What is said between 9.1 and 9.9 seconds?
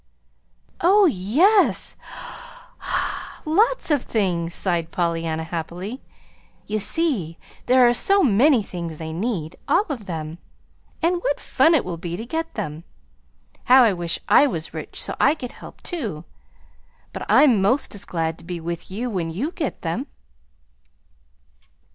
need all